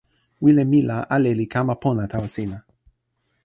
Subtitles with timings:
[0.41, 2.57] wile mi la ale li kama pona tawa sina.